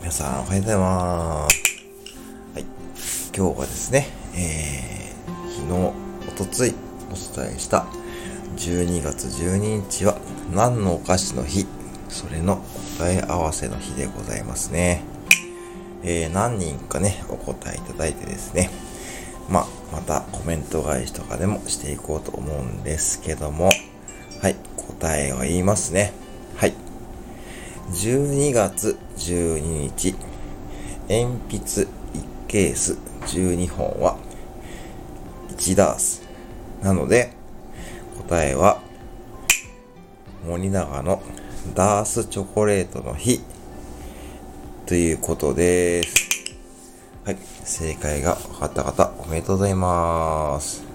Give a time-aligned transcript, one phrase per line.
[0.00, 1.62] 皆さんおはようございます。
[2.54, 2.64] はい。
[3.36, 6.74] 今日はですね、えー、昨日、おとつい
[7.10, 7.86] お伝えした
[8.56, 10.16] 12月12日は
[10.54, 11.66] 何のお菓子の日、
[12.08, 12.62] それの
[12.98, 15.02] 答え合わせの日でございますね。
[16.04, 18.70] えー、何人かね、お答えいただいてですね、
[19.48, 23.70] まあ、またコメント返しとかでもしていこうと思うんですけども、
[24.40, 24.56] はい、
[24.98, 26.12] 答えを言いますね。
[26.56, 26.91] はい。
[27.92, 30.14] 12月12日、
[31.08, 31.86] 鉛筆1
[32.48, 32.96] ケース
[33.26, 34.16] 12本は
[35.50, 36.22] 1ダース。
[36.82, 37.32] なので、
[38.26, 38.80] 答えは、
[40.48, 41.22] 森永の
[41.74, 43.42] ダースチョコレートの日
[44.86, 46.56] ということです。
[47.24, 47.36] はい。
[47.62, 50.91] 正解が分かった方、おめでとうございます。